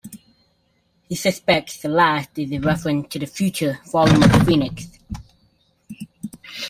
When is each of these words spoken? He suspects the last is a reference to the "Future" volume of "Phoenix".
He 1.07 1.13
suspects 1.13 1.77
the 1.77 1.87
last 1.89 2.29
is 2.39 2.51
a 2.51 2.57
reference 2.57 3.09
to 3.09 3.19
the 3.19 3.27
"Future" 3.27 3.79
volume 3.91 4.23
of 4.23 4.47
"Phoenix". 4.47 4.87